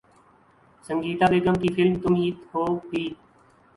[0.85, 3.03] سنگیتا بیگم کی فلم ’تم ہی ہو‘ بھی